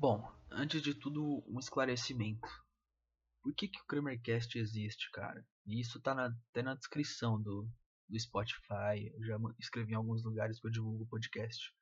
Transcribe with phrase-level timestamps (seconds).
[0.00, 2.48] Bom, antes de tudo, um esclarecimento.
[3.42, 5.44] Por que, que o Kramercast existe, cara?
[5.66, 7.68] E isso tá na, até na descrição do,
[8.08, 9.10] do Spotify.
[9.12, 11.74] Eu já escrevi em alguns lugares que eu divulgo o podcast.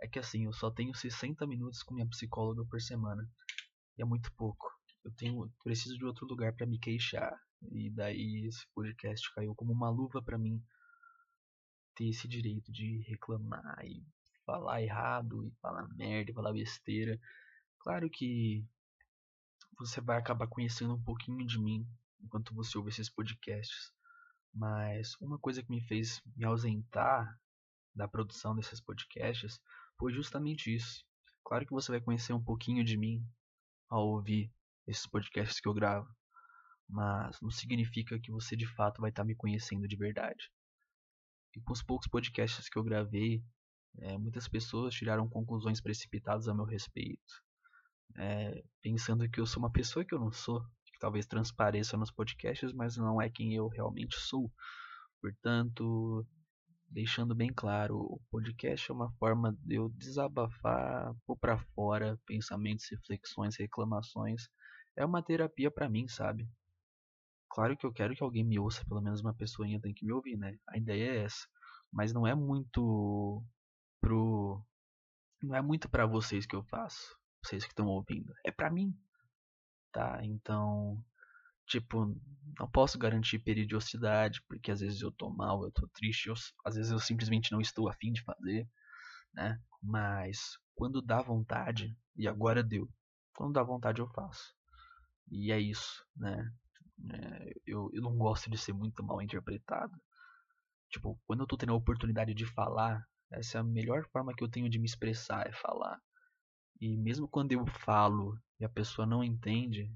[0.00, 3.30] É que assim, eu só tenho 60 minutos com minha psicóloga por semana.
[3.98, 4.66] E é muito pouco.
[5.04, 7.38] Eu tenho preciso de outro lugar para me queixar.
[7.70, 10.58] E daí esse podcast caiu como uma luva para mim
[11.94, 14.02] ter esse direito de reclamar e
[14.50, 17.18] falar errado e falar merda e falar besteira.
[17.78, 18.66] Claro que
[19.78, 21.86] você vai acabar conhecendo um pouquinho de mim
[22.20, 23.92] enquanto você ouve esses podcasts.
[24.52, 27.38] Mas uma coisa que me fez me ausentar
[27.94, 29.60] da produção desses podcasts
[29.96, 31.04] foi justamente isso.
[31.44, 33.24] Claro que você vai conhecer um pouquinho de mim
[33.88, 34.52] ao ouvir
[34.86, 36.08] esses podcasts que eu gravo,
[36.88, 40.50] mas não significa que você de fato vai estar me conhecendo de verdade.
[41.54, 43.42] E com os poucos podcasts que eu gravei,
[43.98, 47.42] é, muitas pessoas tiraram conclusões precipitadas a meu respeito,
[48.16, 52.10] é, pensando que eu sou uma pessoa que eu não sou, que talvez transpareça nos
[52.10, 54.50] podcasts, mas não é quem eu realmente sou.
[55.20, 56.26] Portanto,
[56.90, 62.88] deixando bem claro, o podcast é uma forma de eu desabafar, pôr para fora pensamentos,
[62.90, 64.48] reflexões, reclamações.
[64.96, 66.48] É uma terapia para mim, sabe?
[67.48, 70.12] Claro que eu quero que alguém me ouça, pelo menos uma pessoinha tem que me
[70.12, 70.56] ouvir, né?
[70.68, 71.46] A ideia é essa.
[71.92, 73.42] Mas não é muito
[74.00, 74.62] pro
[75.42, 78.32] não é muito para vocês que eu faço, vocês que estão ouvindo.
[78.44, 78.94] É para mim.
[79.92, 80.20] Tá?
[80.22, 81.02] Então,
[81.66, 82.14] tipo,
[82.58, 86.34] não posso garantir periodicidade, porque às vezes eu tô mal, eu tô triste, eu,
[86.64, 88.68] às vezes eu simplesmente não estou afim de fazer,
[89.32, 89.60] né?
[89.82, 92.88] Mas quando dá vontade, e agora deu.
[93.34, 94.54] Quando dá vontade eu faço.
[95.30, 96.52] E é isso, né?
[97.12, 99.94] É, eu, eu não gosto de ser muito mal interpretado.
[100.90, 104.42] Tipo, quando eu tô tendo a oportunidade de falar, essa é a melhor forma que
[104.42, 106.00] eu tenho de me expressar, é falar.
[106.80, 109.92] E mesmo quando eu falo e a pessoa não entende,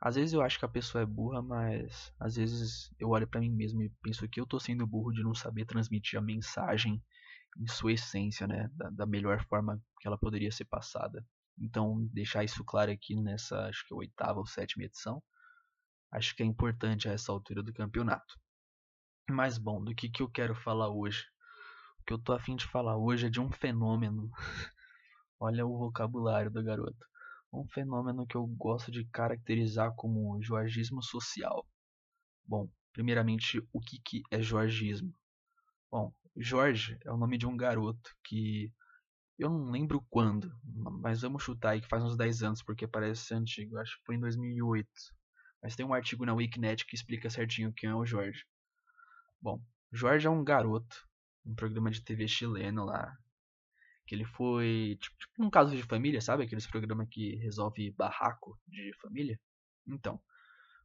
[0.00, 3.40] às vezes eu acho que a pessoa é burra, mas às vezes eu olho para
[3.40, 7.02] mim mesmo e penso que eu tô sendo burro de não saber transmitir a mensagem
[7.58, 11.24] em sua essência, né, da, da melhor forma que ela poderia ser passada.
[11.58, 15.22] Então, deixar isso claro aqui nessa, acho que é oitava ou sétima edição,
[16.12, 18.38] acho que é importante a essa altura do campeonato.
[19.30, 21.24] Mas bom, do que, que eu quero falar hoje?
[22.06, 24.30] Que eu tô afim de falar hoje é de um fenômeno.
[25.40, 27.06] Olha o vocabulário do garoto.
[27.52, 31.66] Um fenômeno que eu gosto de caracterizar como jorgismo social.
[32.44, 35.14] Bom, primeiramente, o que, que é jorgismo?
[35.90, 38.72] Bom, Jorge é o nome de um garoto que
[39.38, 40.52] eu não lembro quando,
[41.00, 43.78] mas vamos chutar aí que faz uns 10 anos, porque parece ser antigo.
[43.78, 44.88] Acho que foi em 2008.
[45.62, 48.44] Mas tem um artigo na Wikinet que explica certinho quem é o Jorge.
[49.40, 49.60] Bom,
[49.92, 50.96] Jorge é um garoto,
[51.44, 53.16] um programa de TV chileno lá.
[54.06, 54.98] Que ele foi.
[55.00, 56.44] Tipo, tipo um caso de família, sabe?
[56.44, 59.40] Aqueles programas que resolve barraco de família.
[59.86, 60.20] Então,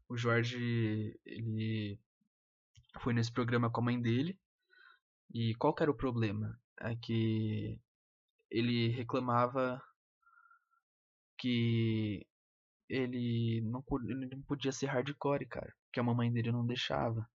[0.08, 2.00] o Jorge, ele
[3.02, 4.40] foi nesse programa com a mãe dele.
[5.34, 6.60] E qual que era o problema?
[6.82, 7.80] É que
[8.50, 9.82] ele reclamava
[11.38, 12.26] que
[12.90, 15.74] ele não, ele não podia ser hardcore, cara.
[15.94, 17.30] Que a mamãe dele não deixava.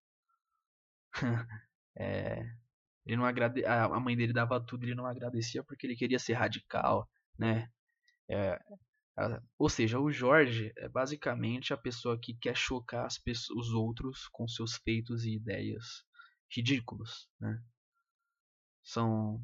[1.96, 2.44] é,
[3.04, 3.64] ele não agrade...
[3.64, 7.70] A mãe dele dava tudo, ele não agradecia porque ele queria ser radical, né?
[8.28, 8.58] É,
[9.58, 14.28] ou seja, o Jorge é basicamente a pessoa que quer chocar as pessoas, os outros
[14.28, 16.04] com seus feitos e ideias
[16.50, 17.62] ridículos, né?
[18.82, 19.40] São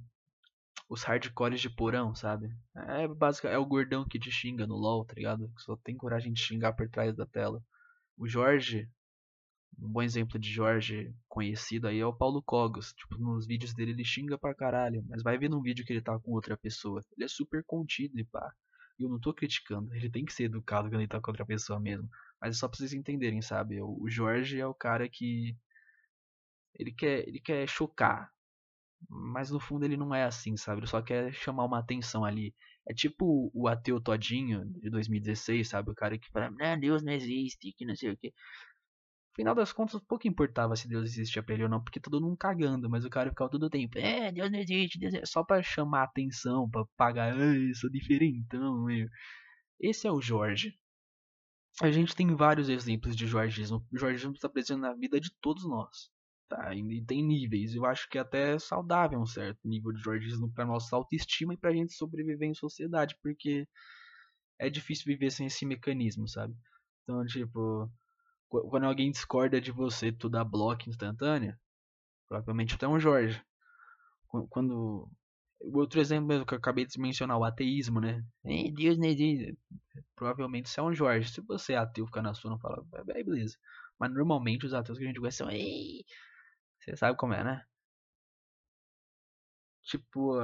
[0.88, 2.52] os hardcores de porão, sabe?
[2.74, 5.48] É basicamente é o gordão que te xinga no LoL, tá ligado?
[5.54, 7.62] Que só tem coragem de xingar por trás da tela.
[8.16, 8.90] O Jorge,
[9.78, 12.92] um bom exemplo de Jorge conhecido aí é o Paulo Cogos.
[12.92, 16.02] Tipo, nos vídeos dele ele xinga pra caralho, mas vai ver num vídeo que ele
[16.02, 17.02] tá com outra pessoa.
[17.16, 18.52] Ele é super contido e pá.
[18.98, 21.46] E eu não tô criticando, ele tem que ser educado quando ele tá com outra
[21.46, 22.08] pessoa mesmo.
[22.40, 23.80] Mas é só pra vocês entenderem, sabe?
[23.80, 25.56] O Jorge é o cara que.
[26.74, 28.30] Ele quer, ele quer chocar,
[29.08, 30.80] mas no fundo ele não é assim, sabe?
[30.80, 32.54] Ele só quer chamar uma atenção ali.
[32.88, 35.90] É tipo o ateu todinho de 2016, sabe?
[35.90, 38.32] O cara que fala, não, Deus não existe, que não sei o que.
[39.40, 42.36] Final das contas, pouco importava se Deus existia pra ele ou não, porque todo mundo
[42.36, 45.24] cagando, mas o cara ficava todo o tempo, é, Deus não existe, Deus é...
[45.24, 49.08] só pra chamar atenção, pra pagar, ai, sou diferentão, meu.
[49.80, 50.78] Esse é o Jorge.
[51.80, 53.82] A gente tem vários exemplos de jorgismo.
[53.90, 56.10] O jorgismo está presente na vida de todos nós.
[56.46, 56.74] Tá?
[56.74, 57.74] E tem níveis.
[57.74, 61.56] Eu acho que é até saudável um certo nível de jorgismo para nossa autoestima e
[61.56, 63.66] para a gente sobreviver em sociedade, porque
[64.58, 66.54] é difícil viver sem esse mecanismo, sabe?
[67.04, 67.90] Então, tipo,
[68.50, 71.56] quando alguém discorda de você, tu dá bloco instantâneo,
[72.28, 73.42] provavelmente tu é um Jorge.
[74.48, 75.08] Quando
[75.60, 78.24] outro exemplo que eu acabei de mencionar, o ateísmo, né?
[78.74, 79.56] Deus não existe.
[80.16, 81.30] Provavelmente isso é um Jorge.
[81.30, 83.56] Se você é ateu, ficar na sua, não fala, é, beleza.
[83.98, 85.50] Mas normalmente os ateus que a gente conhece são.
[85.50, 86.04] Ei!
[86.80, 87.64] Você sabe como é, né?
[89.82, 90.38] Tipo,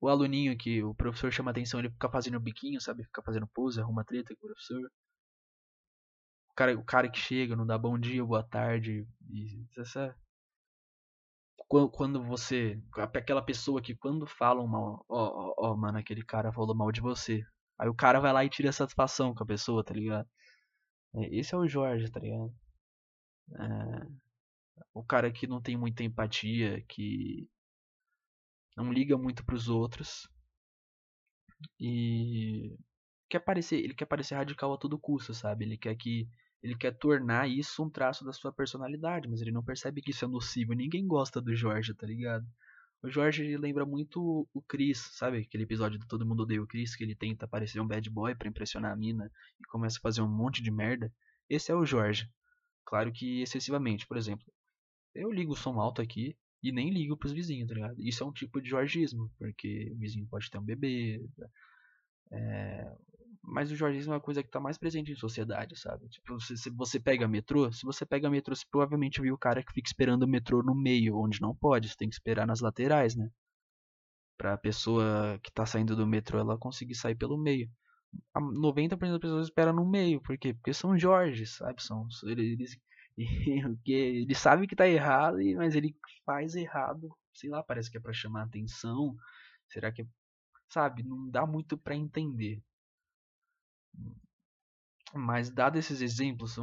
[0.00, 3.04] o aluninho que o professor chama atenção, ele fica fazendo biquinho, sabe?
[3.04, 4.90] Fica fazendo pose, arruma treta com o professor.
[6.56, 9.06] Cara, o cara que chega, não dá bom dia, boa tarde.
[9.76, 10.14] Essa,
[11.68, 12.80] quando você.
[13.14, 15.04] Aquela pessoa que quando falam mal.
[15.08, 17.44] Ó, ó, ó, mano, aquele cara falou mal de você.
[17.78, 20.28] Aí o cara vai lá e tira satisfação com a pessoa, tá ligado?
[21.16, 22.54] É, esse é o Jorge, tá ligado?
[23.52, 24.06] É,
[24.92, 27.48] o cara que não tem muita empatia, que
[28.76, 30.28] não liga muito pros outros.
[31.80, 32.76] E
[33.28, 35.64] quer parecer, ele quer parecer radical a todo custo, sabe?
[35.64, 36.28] Ele quer que
[36.64, 40.24] ele quer tornar isso um traço da sua personalidade, mas ele não percebe que isso
[40.24, 40.72] é nocivo.
[40.72, 42.46] Ninguém gosta do Jorge, tá ligado?
[43.02, 45.40] O Jorge lembra muito o Chris, sabe?
[45.40, 48.34] Aquele episódio do Todo Mundo Odeia o Chris, que ele tenta parecer um bad boy
[48.34, 49.30] para impressionar a mina
[49.60, 51.12] e começa a fazer um monte de merda.
[51.50, 52.30] Esse é o Jorge.
[52.86, 54.06] Claro que excessivamente.
[54.06, 54.46] Por exemplo,
[55.14, 57.96] eu ligo o som alto aqui e nem ligo pros vizinhos, tá ligado?
[57.98, 61.22] Isso é um tipo de jorgismo, porque o vizinho pode ter um bebê.
[62.32, 62.90] É...
[63.46, 66.08] Mas o jorgismo é uma coisa que tá mais presente em sociedade, sabe?
[66.08, 69.62] Tipo, se, se você pega metrô, se você pega metrô, você provavelmente viu o cara
[69.62, 72.60] que fica esperando o metrô no meio, onde não pode, você tem que esperar nas
[72.60, 73.30] laterais, né?
[74.36, 77.70] Pra pessoa que tá saindo do metrô, ela conseguir sair pelo meio.
[78.34, 80.54] 90% das pessoas esperam no meio, por quê?
[80.54, 81.82] Porque são Jorges, sabe?
[81.82, 82.76] São, eles,
[83.86, 85.94] ele sabe que tá errado, mas ele
[86.24, 87.14] faz errado.
[87.32, 89.14] Sei lá, parece que é para chamar atenção.
[89.68, 90.06] Será que é,
[90.68, 92.62] sabe, não dá muito para entender.
[95.14, 96.56] Mas dado esses exemplos,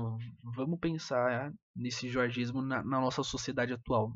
[0.43, 4.13] vamos pensar nesse jorgismo na, na nossa sociedade atual,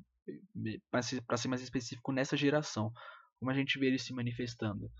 [0.91, 2.91] para ser mais específico nessa geração,
[3.39, 4.91] como a gente vê ele se manifestando.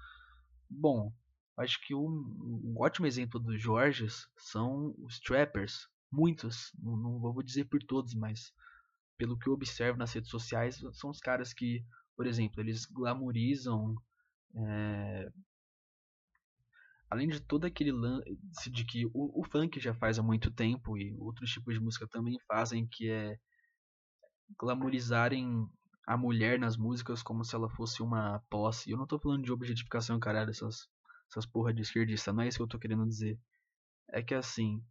[0.69, 1.12] Bom,
[1.57, 2.07] acho que um,
[2.63, 8.13] um ótimo exemplo dos Jorges são os trappers, muitos, não, não vou dizer por todos,
[8.13, 8.53] mas
[9.17, 11.83] pelo que eu observo nas redes sociais, são os caras que,
[12.15, 13.95] por exemplo, eles glamorizam.
[14.56, 15.29] É,
[17.10, 20.98] além de todo aquele lance de que o, o, funk já faz há muito tempo
[20.98, 23.38] e outros tipos de música também fazem, que é
[24.60, 25.68] glamorizarem
[26.07, 28.92] a mulher nas músicas como se ela fosse uma posse.
[28.92, 30.88] Eu não tô falando de objetificação, caralho, essas,
[31.30, 33.40] essas porra de esquerdista, não é isso que eu tô querendo dizer.
[34.10, 34.84] É que assim,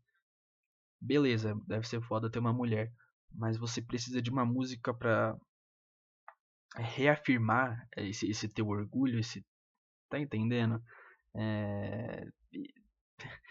[1.00, 2.93] beleza, deve ser foda ter uma mulher,
[3.32, 5.37] mas você precisa de uma música pra
[6.76, 9.44] reafirmar esse, esse teu orgulho, esse.
[10.08, 10.82] Tá entendendo?
[11.36, 12.26] É...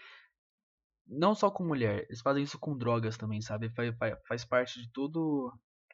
[1.06, 3.68] Não só com mulher, eles fazem isso com drogas também, sabe?
[3.70, 5.52] Faz, faz, faz parte de todo,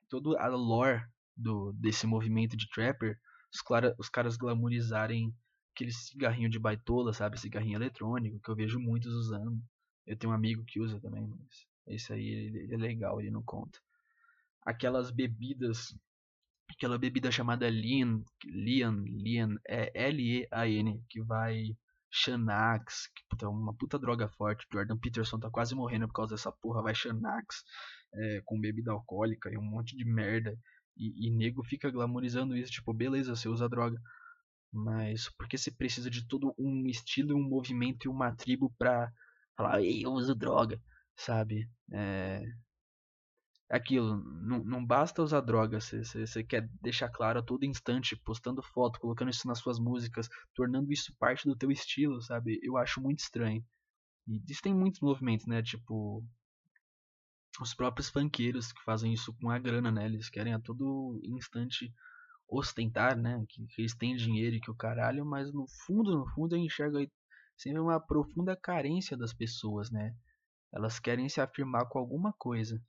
[0.08, 1.02] todo a lore
[1.36, 3.18] do, desse movimento de trapper.
[3.52, 5.34] Os, clara, os caras glamorizarem
[5.74, 7.40] aquele cigarrinho de baitola, sabe?
[7.40, 9.60] Cigarrinho eletrônico, que eu vejo muitos usando.
[10.06, 13.42] Eu tenho um amigo que usa também, mas esse aí ele é legal, ele não
[13.42, 13.78] conta.
[14.62, 15.96] Aquelas bebidas,
[16.72, 21.76] aquela bebida chamada Lean, Lean, Lean, é L-E-A-N, que vai
[22.10, 23.08] Xanax,
[23.38, 24.66] que é uma puta droga forte.
[24.72, 27.64] Jordan Peterson tá quase morrendo por causa dessa porra, vai Xanax,
[28.14, 30.56] é, com bebida alcoólica e um monte de merda.
[30.96, 34.00] E, e nego fica glamorizando isso, tipo, beleza, você usa droga.
[34.72, 39.10] Mas porque você precisa de todo um estilo, um movimento e uma tribo pra
[39.56, 40.80] falar, ei, eu uso droga,
[41.16, 41.68] sabe?
[41.92, 42.42] É
[43.70, 48.98] aquilo, não, não basta usar droga, você quer deixar claro a todo instante, postando foto,
[48.98, 52.58] colocando isso nas suas músicas, tornando isso parte do teu estilo, sabe?
[52.62, 53.64] Eu acho muito estranho.
[54.26, 55.62] E isso tem muitos movimentos, né?
[55.62, 56.24] Tipo,
[57.60, 60.04] os próprios funkeiros que fazem isso com a grana, né?
[60.04, 61.94] Eles querem a todo instante
[62.48, 63.44] ostentar, né?
[63.48, 66.60] Que, que eles têm dinheiro e que o caralho, mas no fundo, no fundo eu
[66.60, 67.08] enxergo aí
[67.56, 70.12] sempre uma profunda carência das pessoas, né?
[70.72, 72.82] Elas querem se afirmar com alguma coisa.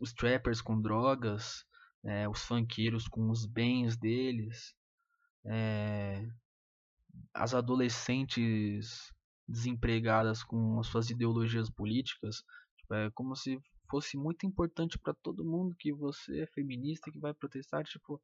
[0.00, 1.64] Os trappers com drogas,
[2.04, 4.74] é, os funkeiros com os bens deles,
[5.44, 6.26] é,
[7.34, 9.12] as adolescentes
[9.48, 12.42] desempregadas com as suas ideologias políticas.
[12.78, 17.18] Tipo, é como se fosse muito importante para todo mundo que você é feminista que
[17.18, 17.84] vai protestar.
[17.84, 18.20] Tipo,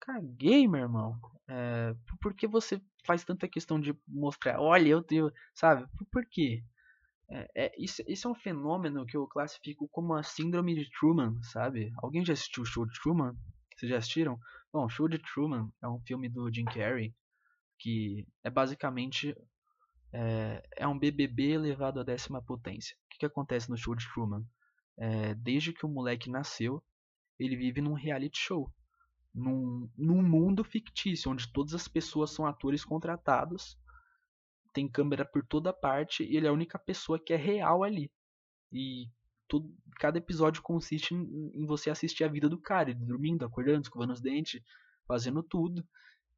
[0.00, 1.20] caguei, meu irmão.
[1.48, 4.60] É, por que você faz tanta questão de mostrar?
[4.60, 5.32] Olha, eu tenho.
[5.54, 5.86] Sabe?
[6.10, 6.64] Por quê?
[7.30, 11.40] É, é, isso, isso é um fenômeno que eu classifico como a síndrome de Truman,
[11.42, 11.92] sabe?
[11.98, 13.34] Alguém já assistiu o show de Truman?
[13.76, 14.38] Vocês já assistiram?
[14.72, 17.14] Bom, show de Truman é um filme do Jim Carrey
[17.78, 19.34] que é basicamente
[20.12, 22.94] é, é um BBB elevado à décima potência.
[22.96, 24.44] O que, que acontece no show de Truman?
[24.98, 26.82] É, desde que o moleque nasceu,
[27.38, 28.70] ele vive num reality show
[29.34, 33.78] num, num mundo fictício, onde todas as pessoas são atores contratados,
[34.72, 38.10] tem câmera por toda parte e ele é a única pessoa que é real ali.
[38.72, 39.08] E
[39.48, 43.82] todo, cada episódio consiste em, em você assistir a vida do cara, ele dormindo, acordando,
[43.82, 44.62] escovando os dentes,
[45.06, 45.84] fazendo tudo.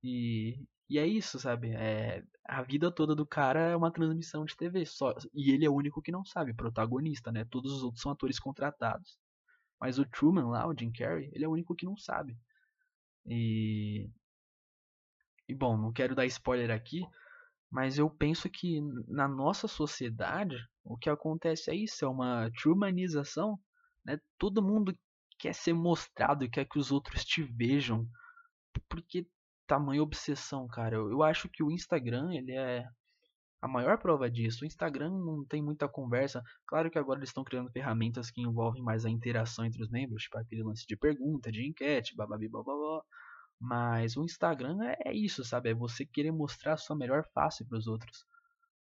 [0.03, 0.59] E,
[0.89, 1.71] e é isso, sabe?
[1.71, 4.85] É, a vida toda do cara é uma transmissão de TV.
[4.87, 7.45] Só, e ele é o único que não sabe, protagonista, né?
[7.45, 9.19] Todos os outros são atores contratados.
[9.81, 12.37] Mas o Truman lá, o Jim Carrey, ele é o único que não sabe.
[13.27, 14.09] E.
[15.49, 17.05] E bom, não quero dar spoiler aqui,
[17.73, 23.59] mas eu penso que na nossa sociedade o que acontece é isso, é uma trumanização,
[24.05, 24.19] né?
[24.39, 24.95] Todo mundo
[25.39, 28.07] quer ser mostrado, quer que os outros te vejam,
[28.91, 29.27] porque
[29.67, 30.97] tamanha obsessão, cara.
[30.97, 32.85] Eu, eu acho que o Instagram, ele é
[33.63, 34.65] a maior prova disso.
[34.65, 36.43] O Instagram não tem muita conversa.
[36.67, 40.25] Claro que agora eles estão criando ferramentas que envolvem mais a interação entre os membros,
[40.25, 43.03] tipo aquele lance de pergunta, de enquete, bababi, bababá.
[43.63, 45.71] Mas o Instagram é, é isso, sabe?
[45.71, 48.27] É você querer mostrar a sua melhor face para os outros.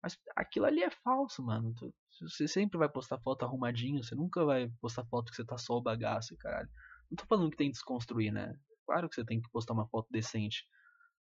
[0.02, 1.74] Mas aquilo ali é falso, mano.
[2.22, 5.74] Você sempre vai postar foto arrumadinho, você nunca vai postar foto que você tá só
[5.74, 6.70] o bagaço, caralho.
[7.12, 8.54] Não tô falando que tem que desconstruir, né?
[8.86, 10.66] Claro que você tem que postar uma foto decente.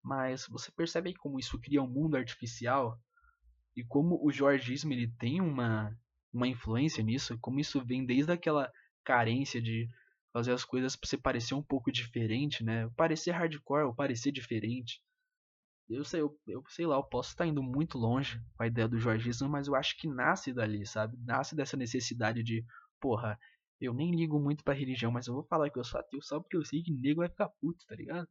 [0.03, 3.00] Mas você percebe como isso cria um mundo artificial
[3.77, 5.95] e como o jorgismo ele tem uma,
[6.33, 8.72] uma influência nisso, como isso vem desde aquela
[9.03, 9.88] carência de
[10.34, 12.90] fazer as coisas para você parecer um pouco diferente, né?
[12.98, 15.02] Parecer hardcore parecer diferente.
[15.90, 18.88] Eu sei, eu, eu sei lá, eu posso estar indo muito longe com a ideia
[18.88, 21.18] do jorgismo, mas eu acho que nasce dali, sabe?
[21.24, 22.66] Nasce dessa necessidade de,
[23.00, 23.38] porra,
[23.80, 26.40] eu nem ligo muito pra religião, mas eu vou falar que eu sou ateu só
[26.40, 28.28] porque eu sei que nego vai ficar puto, tá ligado?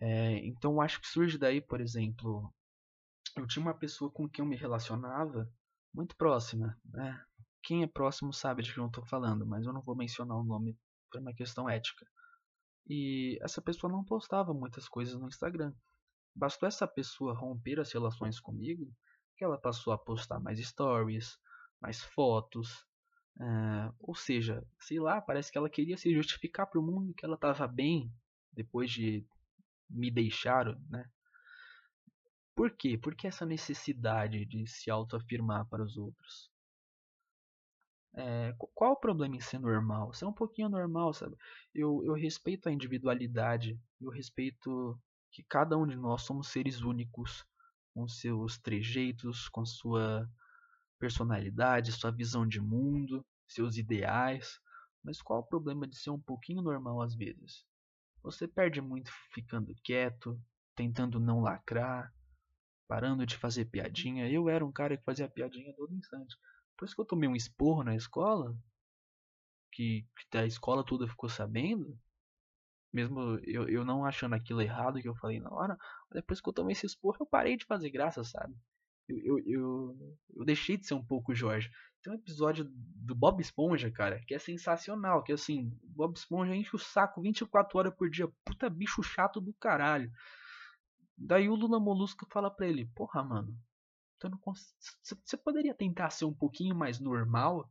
[0.00, 2.52] É, então acho que surge daí, por exemplo,
[3.36, 5.48] eu tinha uma pessoa com quem eu me relacionava
[5.92, 7.22] muito próxima, né?
[7.64, 10.44] Quem é próximo sabe de quem eu estou falando, mas eu não vou mencionar o
[10.44, 10.78] nome
[11.10, 12.06] por uma questão ética.
[12.86, 15.72] E essa pessoa não postava muitas coisas no Instagram.
[16.36, 18.92] Bastou essa pessoa romper as relações comigo
[19.36, 21.38] que ela passou a postar mais stories,
[21.80, 22.86] mais fotos.
[23.40, 27.24] É, ou seja, sei lá, parece que ela queria se justificar para o mundo que
[27.24, 28.12] ela estava bem
[28.52, 29.26] depois de
[29.88, 31.10] me deixaram, né?
[32.54, 32.96] Por quê?
[32.96, 36.53] Por que essa necessidade de se autoafirmar para os outros?
[38.16, 40.12] É, qual o problema em ser normal?
[40.14, 41.36] Ser um pouquinho normal, sabe?
[41.74, 44.98] Eu, eu respeito a individualidade, eu respeito
[45.32, 47.44] que cada um de nós somos seres únicos,
[47.92, 50.28] com seus trejeitos, com sua
[50.98, 54.60] personalidade, sua visão de mundo, seus ideais.
[55.02, 57.64] Mas qual o problema de ser um pouquinho normal às vezes?
[58.22, 60.40] Você perde muito ficando quieto,
[60.74, 62.12] tentando não lacrar,
[62.88, 64.30] parando de fazer piadinha.
[64.30, 66.36] Eu era um cara que fazia piadinha todo instante.
[66.82, 68.56] Isso que eu tomei um esporro na escola,
[69.72, 71.98] que, que a escola toda ficou sabendo,
[72.92, 75.76] mesmo eu, eu não achando aquilo errado que eu falei na hora,
[76.12, 78.54] depois que eu tomei esse esporro, eu parei de fazer graça, sabe?
[79.08, 81.70] Eu, eu, eu, eu deixei de ser um pouco Jorge.
[82.02, 85.22] Tem um episódio do Bob Esponja, cara, que é sensacional.
[85.22, 88.28] Que assim, Bob Esponja enche o saco 24 horas por dia.
[88.44, 90.10] Puta bicho chato do caralho.
[91.16, 93.56] Daí o Lula Molusco fala pra ele: Porra, mano,
[95.02, 97.70] você poderia tentar ser um pouquinho mais normal?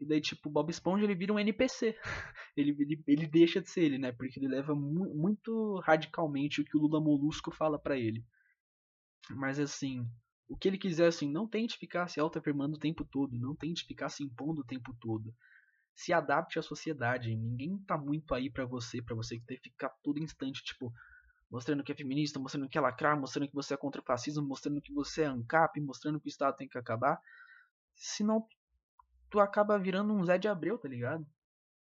[0.00, 1.94] E daí, tipo, o Bob Esponja ele vira um NPC.
[2.56, 4.12] ele, ele, ele deixa de ser ele, né?
[4.12, 8.24] Porque ele leva mu muito radicalmente o que o Lula Molusco fala para ele.
[9.30, 10.08] Mas assim,
[10.48, 13.84] o que ele quiser, assim, não tente ficar se auto-afirmando o tempo todo, não tente
[13.84, 15.34] ficar se impondo o tempo todo.
[15.94, 17.36] Se adapte à sociedade.
[17.36, 20.92] Ninguém tá muito aí para você, para você ter que ficar todo instante, tipo,
[21.50, 24.46] mostrando que é feminista, mostrando que é lacrar, mostrando que você é contra o fascismo,
[24.46, 27.18] mostrando que você é ANCAP, mostrando que o Estado tem que acabar.
[27.96, 28.46] Senão,
[29.28, 31.26] tu acaba virando um Zé de Abreu, tá ligado?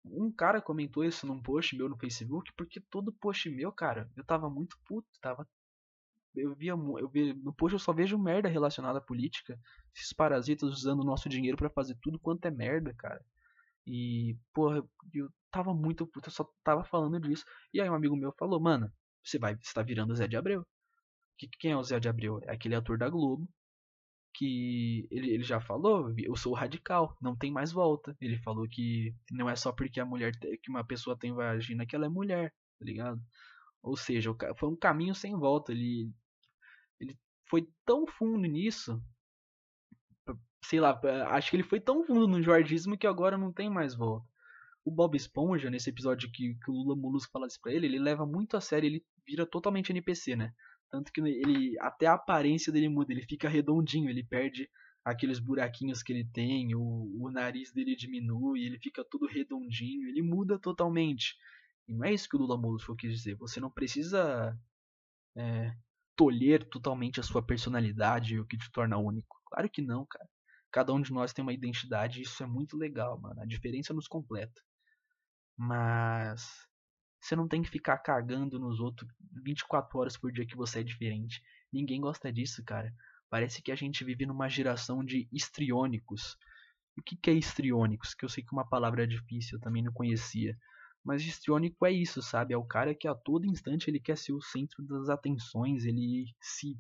[0.04, 4.24] Um cara comentou isso num post meu no Facebook, porque todo post meu, cara, eu
[4.24, 5.48] tava muito puto, tava
[6.36, 9.60] eu via, eu via, no post eu só vejo merda relacionada à política.
[9.96, 13.24] Esses parasitas usando o nosso dinheiro para fazer tudo quanto é merda, cara.
[13.86, 17.44] E, porra, eu tava muito puto, eu só tava falando disso.
[17.74, 18.92] E aí um amigo meu falou, mano,
[19.24, 20.66] você vai, você tá virando Zé de Abreu.
[21.38, 22.40] Que, quem é o Zé de Abreu?
[22.44, 23.48] É aquele ator da Globo
[24.34, 28.16] que ele, ele já falou, eu sou radical, não tem mais volta.
[28.20, 31.96] Ele falou que não é só porque a mulher que uma pessoa tem vagina que
[31.96, 33.22] ela é mulher, tá ligado?
[33.82, 35.72] Ou seja, foi um caminho sem volta.
[35.72, 36.12] Ele,
[37.00, 37.18] ele
[37.50, 39.02] foi tão fundo nisso.
[40.64, 41.00] Sei lá,
[41.30, 44.26] acho que ele foi tão fundo no jorgismo que agora não tem mais volta.
[44.86, 48.00] O Bob Esponja, nesse episódio que, que o Lula Molusco fala isso pra ele, ele
[48.00, 50.54] leva muito a sério, ele vira totalmente NPC, né?
[50.90, 54.70] Tanto que ele até a aparência dele muda, ele fica redondinho, ele perde
[55.04, 60.22] aqueles buraquinhos que ele tem, o, o nariz dele diminui, ele fica todo redondinho, ele
[60.22, 61.36] muda totalmente.
[61.88, 63.36] E não é isso que o Lula Molusco quis dizer.
[63.36, 64.58] Você não precisa
[65.36, 65.74] é,
[66.16, 69.42] tolher totalmente a sua personalidade, o que te torna único.
[69.48, 70.30] Claro que não, cara.
[70.72, 73.42] Cada um de nós tem uma identidade e isso é muito legal, mano.
[73.42, 74.62] A diferença nos completa.
[75.58, 76.68] Mas
[77.22, 79.10] você não tem que ficar cagando nos outros
[79.44, 81.42] 24 horas por dia que você é diferente.
[81.72, 82.92] Ninguém gosta disso, cara.
[83.30, 86.36] Parece que a gente vive numa geração de histriônicos.
[86.98, 88.16] O que, é histriônicos?
[88.16, 90.58] Que eu sei que uma palavra é difícil, eu também não conhecia.
[91.04, 92.54] Mas histriônico é isso, sabe?
[92.54, 96.26] É o cara que a todo instante ele quer ser o centro das atenções, ele
[96.42, 96.78] se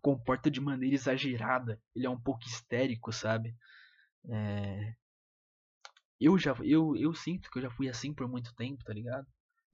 [0.00, 3.54] comporta de maneira exagerada, ele é um pouco histérico, sabe?
[4.28, 4.94] É...
[6.20, 9.26] Eu já eu, eu sinto que eu já fui assim por muito tempo, tá ligado?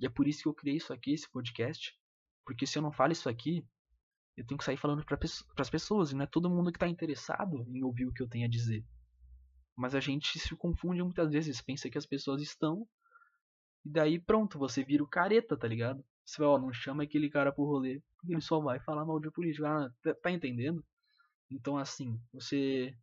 [0.05, 1.99] E é por isso que eu criei isso aqui, esse podcast.
[2.45, 3.67] Porque se eu não falo isso aqui,
[4.37, 5.19] eu tenho que sair falando para
[5.59, 8.29] as pessoas, e não é todo mundo que está interessado em ouvir o que eu
[8.29, 8.85] tenho a dizer.
[9.75, 12.87] Mas a gente se confunde muitas vezes, pensa que as pessoas estão,
[13.83, 16.05] e daí pronto, você vira o careta, tá ligado?
[16.23, 19.31] Você vai, ó, não chama aquele cara pro rolê, ele só vai falar mal de
[19.31, 19.67] política.
[19.67, 20.85] Ah, tá, tá entendendo?
[21.51, 22.95] Então, assim, você.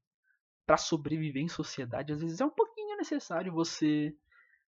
[0.67, 4.15] para sobreviver em sociedade, às vezes é um pouquinho necessário você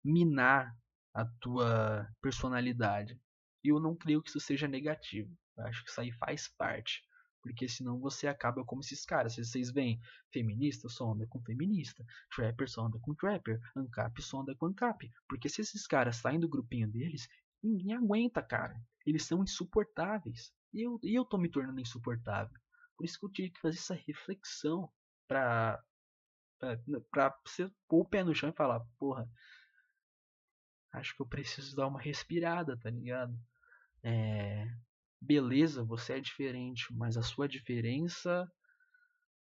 [0.03, 0.75] minar
[1.13, 3.19] a tua personalidade.
[3.63, 5.31] E eu não creio que isso seja negativo.
[5.57, 7.03] Eu acho que isso aí faz parte.
[7.41, 9.33] Porque senão você acaba como esses caras.
[9.33, 9.99] Se vocês veem
[10.31, 12.03] feminista, só anda com feminista.
[12.33, 13.59] Trapper só anda com trapper.
[13.75, 15.11] Ancap só anda com ancap.
[15.27, 17.27] Porque se esses caras saem do grupinho deles,
[17.61, 18.81] ninguém aguenta, cara.
[19.05, 20.53] Eles são insuportáveis.
[20.73, 22.57] E eu, eu tô me tornando insuportável.
[22.97, 24.89] Por isso que eu tive que fazer essa reflexão
[25.27, 25.83] pra,
[26.59, 26.77] pra,
[27.11, 29.29] pra você pôr o pé no chão e falar, porra,
[30.93, 33.37] acho que eu preciso dar uma respirada, tá ligado?
[34.03, 34.67] É,
[35.19, 38.49] beleza, você é diferente, mas a sua diferença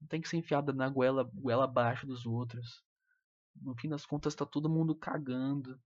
[0.00, 2.82] não tem que ser enfiada na goela, goela abaixo dos outros.
[3.60, 5.78] No fim das contas, tá todo mundo cagando.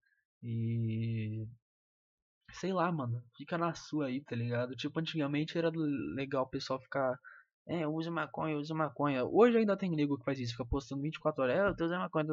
[0.42, 1.46] E.
[2.52, 3.22] Sei lá, mano.
[3.36, 4.74] Fica na sua aí, tá ligado?
[4.76, 5.70] Tipo, antigamente era
[6.14, 7.18] legal o pessoal ficar.
[7.66, 9.24] É, usa maconha, usa maconha.
[9.24, 11.56] Hoje ainda tem nego que faz isso, fica postando 24 horas.
[11.56, 12.26] É, eu tô usando maconha.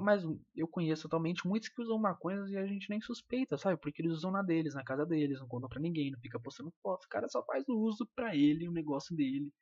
[0.00, 0.22] Mas
[0.54, 3.80] eu conheço totalmente muitos que usam maconhas e a gente nem suspeita, sabe?
[3.80, 6.72] Porque eles usam na deles, na casa deles, não contam pra ninguém, não fica postando
[6.82, 7.04] foto.
[7.04, 9.52] O cara só faz o uso pra ele, o negócio dele.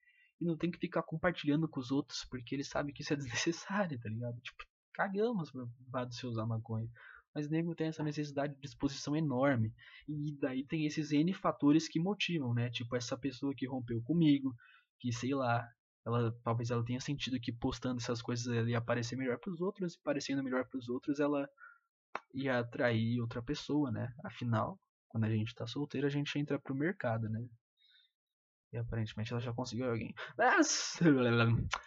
[0.41, 3.17] E não tem que ficar compartilhando com os outros, porque ele sabe que isso é
[3.19, 4.41] desnecessário, tá ligado?
[4.41, 6.89] Tipo, cagamos pro lado de se usar maconha.
[7.35, 9.73] Mas nego tem essa necessidade de disposição enorme.
[10.09, 12.71] E daí tem esses N fatores que motivam, né?
[12.71, 14.55] Tipo, essa pessoa que rompeu comigo,
[14.99, 15.69] que sei lá,
[16.09, 19.61] ela talvez ela tenha sentido que postando essas coisas ela ia aparecer melhor para os
[19.61, 21.49] outros e parecendo melhor para os outros ela
[22.35, 24.13] ia atrair outra pessoa, né?
[24.25, 27.47] Afinal, quando a gente tá solteiro, a gente entra pro mercado, né?
[28.73, 30.15] E aparentemente ela já conseguiu alguém.
[30.37, 30.99] Mas...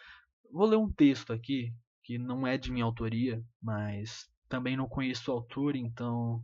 [0.54, 5.32] Vou ler um texto aqui que não é de minha autoria, mas também não conheço
[5.32, 6.44] o autor, então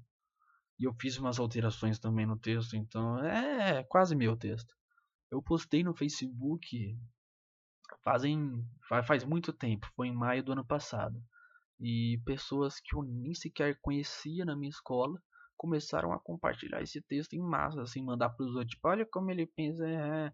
[0.80, 4.74] e eu fiz umas alterações também no texto, então é quase meu texto.
[5.30, 6.98] Eu postei no Facebook
[8.04, 8.66] fazem
[9.06, 11.22] faz muito tempo, foi em maio do ano passado.
[11.80, 15.22] E pessoas que eu nem sequer conhecia na minha escola
[15.56, 19.32] começaram a compartilhar esse texto em massa, assim, mandar para os outros, tipo, olha como
[19.32, 20.32] ele pensa, é...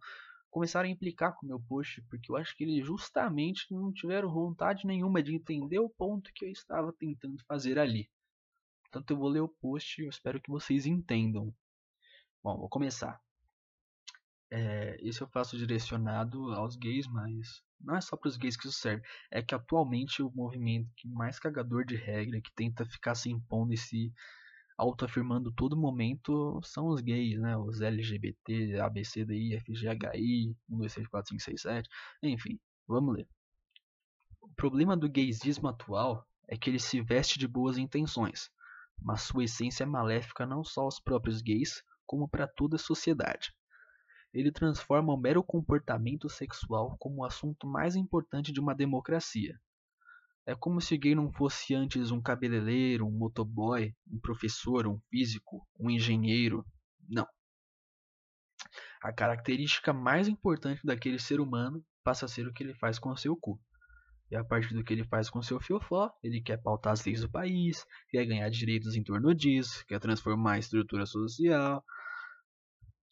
[0.49, 4.31] começaram a implicar com o meu post, porque eu acho que eles justamente não tiveram
[4.31, 8.09] vontade nenhuma de entender o ponto que eu estava tentando fazer ali.
[8.83, 11.53] Portanto, eu vou ler o post e eu espero que vocês entendam.
[12.43, 13.19] Bom, vou começar.
[14.55, 18.67] É, isso eu faço direcionado aos gays, mas não é só para os gays que
[18.67, 19.01] isso serve.
[19.31, 23.73] É que atualmente o movimento que mais cagador de regra, que tenta ficar se impondo
[23.73, 24.13] e se
[24.77, 27.57] autoafirmando todo momento, são os gays, né?
[27.57, 31.89] Os LGBT, ABCDI, FGHI, 1, 2, 3, 4, 5, 6, 7.
[32.21, 33.27] Enfim, vamos ler.
[34.39, 38.51] O problema do gaysismo atual é que ele se veste de boas intenções,
[39.01, 43.51] mas sua essência é maléfica não só aos próprios gays, como para toda a sociedade
[44.33, 49.59] ele transforma o mero comportamento sexual como o assunto mais importante de uma democracia.
[50.45, 55.65] É como se gay não fosse antes um cabeleireiro, um motoboy, um professor, um físico,
[55.79, 56.65] um engenheiro.
[57.07, 57.27] Não.
[59.01, 63.09] A característica mais importante daquele ser humano passa a ser o que ele faz com
[63.09, 63.59] o seu cu.
[64.31, 67.05] E a partir do que ele faz com o seu fiofó, ele quer pautar as
[67.05, 71.83] leis do país, quer ganhar direitos em torno disso, quer transformar a estrutura social,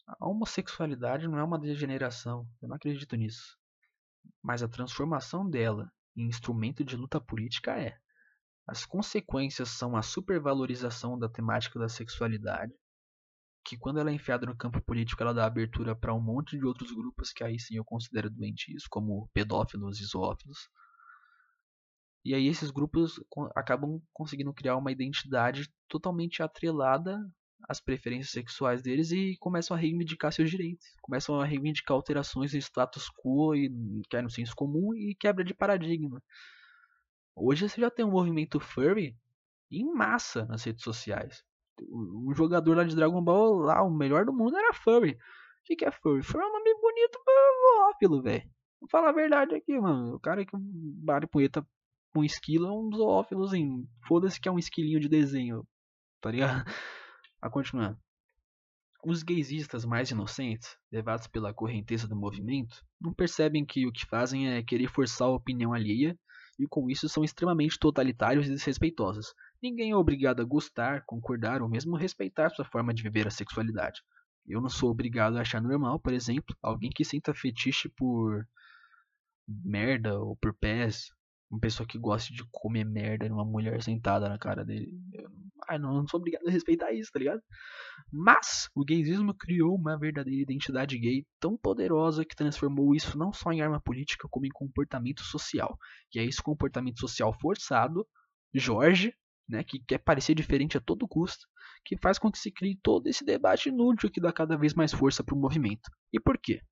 [0.06, 3.56] a homossexualidade não é uma degeneração, eu não acredito nisso.
[4.42, 7.96] Mas a transformação dela em instrumento de luta política é.
[8.66, 12.72] As consequências são a supervalorização da temática da sexualidade,
[13.64, 16.64] que quando ela é enfiada no campo político ela dá abertura para um monte de
[16.64, 20.68] outros grupos que aí sim eu considero doentios, como pedófilos e zoófilos.
[22.24, 23.20] E aí esses grupos
[23.54, 27.18] acabam conseguindo criar uma identidade totalmente atrelada
[27.68, 30.86] às preferências sexuais deles e começam a reivindicar seus direitos.
[31.00, 33.70] Começam a reivindicar alterações no status quo e
[34.08, 36.22] que é no senso comum e quebra de paradigma.
[37.34, 39.16] Hoje você já tem um movimento furry
[39.70, 41.42] em massa nas redes sociais.
[41.88, 45.12] O jogador lá de Dragon Ball, lá, o melhor do mundo era furry.
[45.12, 45.18] O
[45.64, 46.22] que, é furry?
[46.22, 48.50] Furry é um nome bonito pra zoófilo, velho.
[48.80, 50.16] Vou falar a verdade aqui, mano.
[50.16, 51.66] O cara que bate punheta
[52.14, 53.88] um esquilo é um zoófilo, assim.
[54.06, 55.66] Foda-se que é um esquilinho de desenho,
[56.20, 56.64] tá ligado?
[57.42, 57.98] A continuar.
[59.04, 64.48] Os gaysistas mais inocentes, levados pela correnteza do movimento, não percebem que o que fazem
[64.48, 66.16] é querer forçar a opinião alheia
[66.56, 69.34] e com isso são extremamente totalitários e desrespeitosos.
[69.60, 74.00] Ninguém é obrigado a gostar, concordar ou mesmo respeitar sua forma de viver a sexualidade.
[74.46, 78.46] Eu não sou obrigado a achar normal, por exemplo, alguém que sinta fetiche por
[79.48, 81.10] merda ou por pés
[81.52, 84.90] uma pessoa que gosta de comer merda numa mulher sentada na cara dele.
[85.68, 87.42] Ah, não, não sou obrigado a respeitar isso, tá ligado?
[88.10, 93.52] Mas o gaysismo criou uma verdadeira identidade gay tão poderosa que transformou isso não só
[93.52, 95.78] em arma política, como em comportamento social.
[96.14, 98.06] E é esse comportamento social forçado,
[98.54, 99.14] Jorge,
[99.46, 101.46] né, que quer parecer diferente a todo custo,
[101.84, 104.92] que faz com que se crie todo esse debate inútil que dá cada vez mais
[104.92, 105.90] força para o movimento.
[106.10, 106.62] E por quê?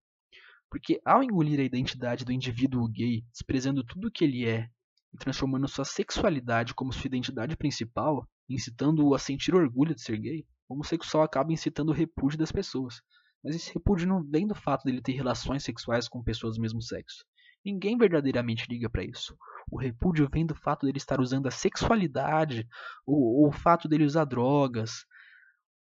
[0.71, 4.69] Porque ao engolir a identidade do indivíduo gay, desprezando tudo o que ele é
[5.13, 10.47] e transformando sua sexualidade como sua identidade principal, incitando-o a sentir orgulho de ser gay,
[10.69, 13.03] o homossexual acaba incitando o repúdio das pessoas.
[13.43, 16.81] Mas esse repúdio não vem do fato dele ter relações sexuais com pessoas do mesmo
[16.81, 17.25] sexo.
[17.65, 19.37] Ninguém verdadeiramente liga para isso.
[19.71, 22.67] O repúdio vem do fato dele estar usando a sexualidade,
[23.07, 25.05] ou, ou o fato dele usar drogas,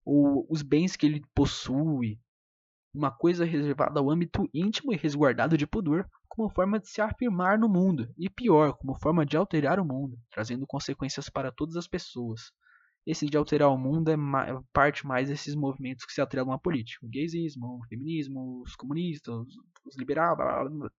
[0.05, 2.19] ou os bens que ele possui,
[2.95, 7.59] uma coisa reservada ao âmbito íntimo e resguardado de pudor, como forma de se afirmar
[7.59, 11.87] no mundo, e pior, como forma de alterar o mundo, trazendo consequências para todas as
[11.87, 12.53] pessoas.
[13.07, 16.59] Esse de alterar o mundo é, é parte mais desses movimentos que se atrelam à
[16.59, 17.07] política.
[17.07, 19.47] O gaysismo, o feminismo, os comunistas,
[19.85, 20.37] os liberais.
[20.37, 20.91] Blá, blá, blá.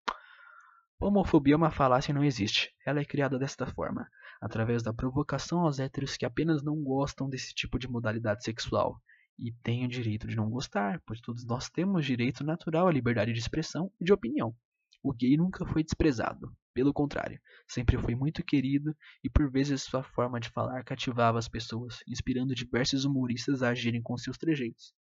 [1.01, 2.73] Homofobia é uma falácia e não existe.
[2.85, 4.07] Ela é criada desta forma,
[4.41, 8.99] através da provocação aos héteros que apenas não gostam desse tipo de modalidade sexual
[9.39, 13.33] e têm o direito de não gostar, pois todos nós temos direito natural à liberdade
[13.33, 14.53] de expressão e de opinião.
[15.01, 20.03] O gay nunca foi desprezado, pelo contrário, sempre foi muito querido e por vezes sua
[20.03, 24.93] forma de falar cativava as pessoas, inspirando diversos humoristas a agirem com seus trejeitos.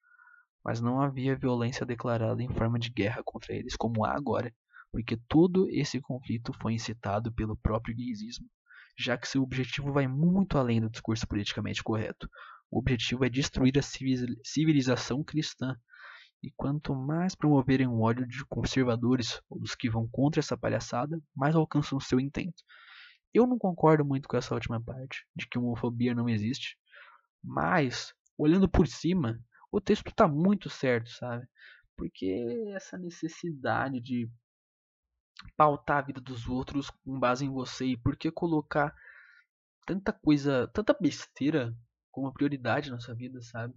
[0.65, 4.55] Mas não havia violência declarada em forma de guerra contra eles como há agora,
[4.93, 8.47] porque todo esse conflito foi incitado pelo próprio gaysismo,
[8.99, 12.29] já que seu objetivo vai muito além do discurso politicamente correto,
[12.71, 15.77] o objetivo é destruir a civilização cristã.
[16.43, 21.21] E quanto mais promoverem o ódio de conservadores ou dos que vão contra essa palhaçada,
[21.35, 22.63] mais alcançam o seu intento.
[23.33, 26.79] Eu não concordo muito com essa última parte, de que homofobia não existe,
[27.43, 31.47] mas, olhando por cima, o texto está muito certo, sabe?
[31.97, 34.31] Porque essa necessidade de
[35.57, 38.95] pautar a vida dos outros com base em você e por que colocar
[39.87, 41.75] tanta coisa, tanta besteira
[42.17, 43.75] como prioridade na sua vida, sabe?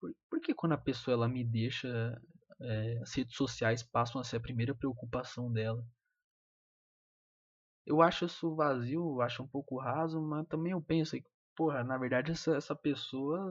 [0.00, 2.16] Por, por que quando a pessoa ela me deixa,
[2.60, 5.84] é, as redes sociais passam a ser a primeira preocupação dela?
[7.84, 11.24] Eu acho isso vazio, eu acho um pouco raso, mas também eu penso que,
[11.56, 13.50] porra, na verdade essa, essa pessoa,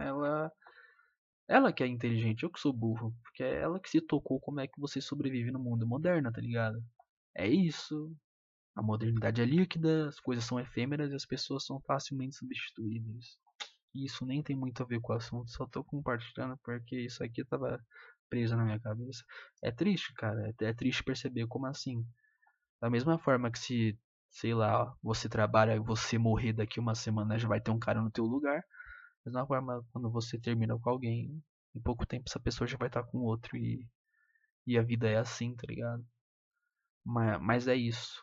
[0.00, 0.50] ela,
[1.46, 4.58] ela que é inteligente, eu que sou burro, porque é ela que se tocou como
[4.58, 6.82] é que você sobrevive no mundo moderno, tá ligado?
[7.32, 8.12] É isso,
[8.78, 13.36] a modernidade é líquida, as coisas são efêmeras e as pessoas são facilmente substituídas.
[13.92, 17.24] E isso nem tem muito a ver com o assunto, só tô compartilhando porque isso
[17.24, 17.84] aqui tava
[18.30, 19.24] preso na minha cabeça.
[19.64, 22.06] É triste, cara, é, é triste perceber como assim.
[22.80, 23.98] Da mesma forma que se,
[24.30, 28.00] sei lá, você trabalha e você morrer daqui uma semana já vai ter um cara
[28.00, 28.60] no teu lugar.
[29.24, 31.42] Da mesma forma, quando você termina com alguém,
[31.74, 33.84] em pouco tempo essa pessoa já vai estar com outro e,
[34.64, 36.06] e a vida é assim, tá ligado?
[37.04, 38.20] Mas, mas é isso.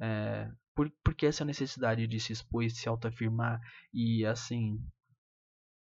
[0.00, 3.60] É, por, por que essa necessidade de se expor e se autoafirmar?
[3.92, 4.82] E assim,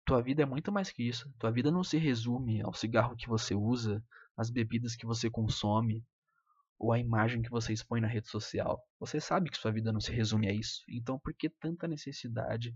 [0.06, 1.32] tua vida é muito mais que isso.
[1.38, 4.04] Tua vida não se resume ao cigarro que você usa,
[4.36, 6.04] às bebidas que você consome,
[6.80, 8.82] ou à imagem que você expõe na rede social.
[9.00, 10.82] Você sabe que sua vida não se resume a isso.
[10.90, 12.76] Então por que tanta necessidade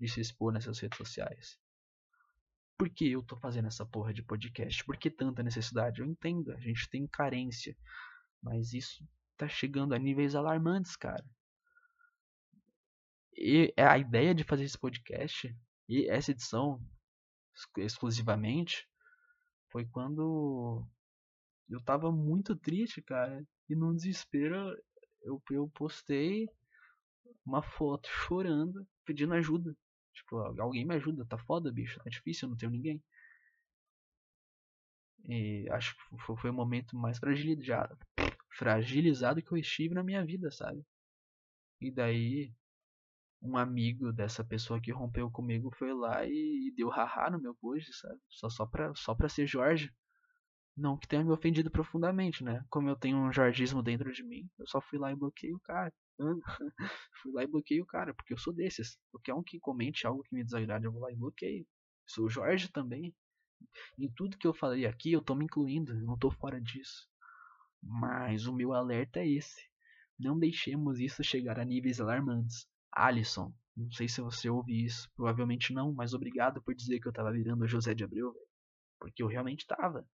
[0.00, 1.56] de se expor nessas redes sociais?
[2.76, 4.84] Por que eu tô fazendo essa porra de podcast?
[4.84, 6.00] Por que tanta necessidade?
[6.00, 7.76] Eu entendo, a gente tem carência.
[8.42, 9.06] Mas isso
[9.36, 11.24] tá chegando a níveis alarmantes, cara.
[13.36, 15.54] E é a ideia de fazer esse podcast
[15.88, 16.80] e essa edição
[17.78, 18.88] exclusivamente
[19.70, 20.86] foi quando
[21.68, 23.44] eu tava muito triste, cara.
[23.68, 24.76] E num desespero
[25.22, 26.48] eu, eu postei
[27.44, 29.76] uma foto chorando, pedindo ajuda.
[30.12, 33.02] Tipo, alguém me ajuda, tá foda, bicho, tá difícil, não tenho ninguém.
[35.26, 37.96] E acho que foi o momento mais fragilizado,
[38.56, 40.84] fragilizado que eu estive na minha vida, sabe?
[41.80, 42.52] E daí,
[43.42, 47.92] um amigo dessa pessoa que rompeu comigo foi lá e, deu haha no meu post,
[47.92, 48.18] sabe?
[48.30, 49.92] Só, só, pra, só pra ser Jorge.
[50.76, 52.64] Não que tenha me ofendido profundamente, né?
[52.68, 55.60] Como eu tenho um jorgismo dentro de mim, eu só fui lá e bloqueei o
[55.60, 55.92] cara.
[57.22, 58.98] fui lá e bloqueei o cara, porque eu sou desses.
[59.10, 61.66] Qualquer um que comente algo que me desagrade, eu vou lá e bloqueio.
[62.06, 63.14] Sou Jorge também.
[63.98, 67.08] Em tudo que eu falei aqui, eu tô me incluindo, eu não tô fora disso.
[67.86, 69.68] Mas o meu alerta é esse.
[70.18, 72.66] Não deixemos isso chegar a níveis alarmantes.
[72.90, 77.12] Alisson, não sei se você ouve isso, provavelmente não, mas obrigado por dizer que eu
[77.12, 78.32] tava virando José de Abreu,
[78.98, 80.08] porque eu realmente tava.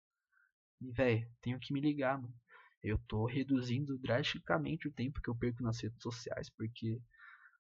[0.80, 2.34] E, velho, tenho que me ligar, mano.
[2.82, 7.00] Eu tô reduzindo drasticamente o tempo que eu perco nas redes sociais, porque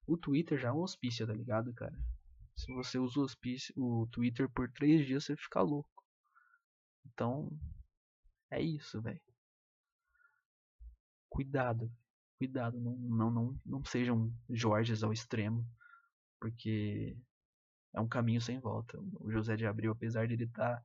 [0.06, 1.94] o Twitter já é um hospício, tá ligado, cara?
[2.56, 6.02] Se você usa o, hospício, o Twitter por três dias, você fica louco.
[7.06, 7.50] Então,
[8.50, 9.20] é isso, velho.
[11.40, 11.90] Cuidado,
[12.36, 15.66] cuidado, não, não, não, não sejam Jorges ao extremo,
[16.38, 17.16] porque
[17.94, 18.98] é um caminho sem volta.
[19.18, 20.82] O José de Abril, apesar de ele estar tá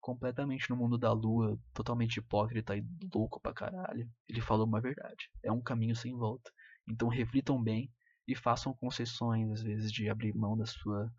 [0.00, 5.28] completamente no mundo da lua, totalmente hipócrita e louco pra caralho, ele falou uma verdade.
[5.42, 6.48] É um caminho sem volta.
[6.88, 7.92] Então reflitam bem
[8.24, 11.12] e façam concessões, às vezes, de abrir mão da sua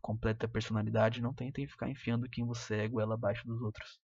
[0.00, 1.20] completa personalidade.
[1.20, 3.98] Não tentem ficar enfiando quem você é goela abaixo dos outros.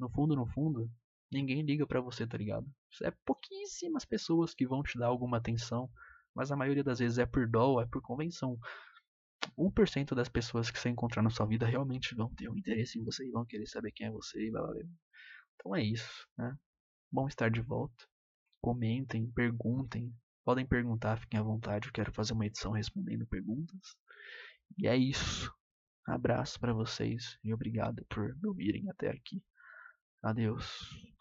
[0.00, 0.90] No fundo, no fundo,
[1.34, 2.66] ninguém liga para você, tá ligado?
[3.02, 5.90] É pouquíssimas pessoas que vão te dar alguma atenção,
[6.34, 8.56] mas a maioria das vezes é por dó, é por convenção.
[9.58, 13.04] 1% das pessoas que você encontrar na sua vida realmente vão ter um interesse em
[13.04, 14.82] você e vão querer saber quem é você e blá blá blá.
[15.56, 16.56] Então é isso, né?
[17.12, 18.06] Bom estar de volta.
[18.60, 20.12] Comentem, perguntem.
[20.44, 21.88] Podem perguntar, fiquem à vontade.
[21.88, 23.96] Eu quero fazer uma edição respondendo perguntas.
[24.78, 25.52] E é isso.
[26.06, 29.42] Abraço para vocês e obrigado por me ouvirem até aqui.
[30.22, 31.13] Adeus.